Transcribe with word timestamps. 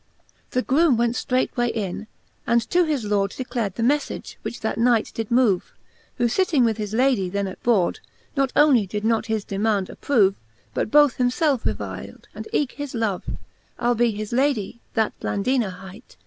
The 0.49 0.63
groome 0.63 0.97
went 0.97 1.13
ftreight 1.13 1.55
way 1.55 1.67
in, 1.67 2.07
and 2.47 2.59
to 2.71 2.85
his 2.85 3.03
Lord 3.05 3.35
Declar'd 3.37 3.75
the 3.75 3.83
mefllage, 3.83 4.37
which 4.41 4.61
that 4.61 4.79
Knight 4.79 5.11
did 5.13 5.29
movej 5.29 5.61
Who 6.17 6.27
fitting 6.27 6.63
with 6.65 6.77
his 6.77 6.95
Lady 6.95 7.29
then 7.29 7.45
at 7.45 7.61
bord, 7.61 7.99
Not 8.35 8.51
onely 8.55 8.87
did 8.87 9.05
not 9.05 9.27
his 9.27 9.45
demaund 9.45 9.89
approve, 9.89 10.33
But 10.73 10.89
both 10.89 11.19
himfelfe 11.19 11.65
revil'd, 11.65 12.27
and 12.33 12.47
eke 12.51 12.71
his 12.71 12.95
lovej 12.95 13.37
Albe 13.79 14.15
his 14.17 14.33
Lady, 14.33 14.79
that 14.95 15.13
Blandina 15.19 15.69
hight. 15.69 16.17